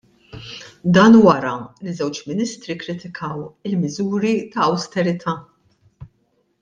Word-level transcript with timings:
Dan 0.95 1.17
wara 1.25 1.51
li 1.83 1.93
żewġ 1.99 2.21
ministri 2.29 2.77
kkritikaw 2.79 3.37
l-miżuri 3.71 4.35
ta' 4.55 4.67
awsterita'. 4.71 5.37